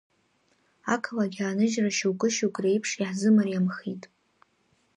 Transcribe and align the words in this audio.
Ақалақь 0.93 1.39
ааныжьра 1.43 1.89
шьоукы-шьоукы 1.97 2.61
реиԥш 2.63 2.91
иаҳзымариамхеит… 2.97 4.03